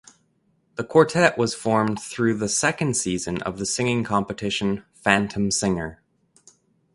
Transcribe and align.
The 0.77 0.83
quartet 0.83 1.37
was 1.37 1.53
formed 1.53 2.01
through 2.01 2.39
the 2.39 2.49
second 2.49 2.97
season 2.97 3.39
of 3.43 3.59
the 3.59 3.67
singing 3.67 4.03
competition 4.03 4.83
"Phantom 4.95 5.51
Singer". 5.51 6.01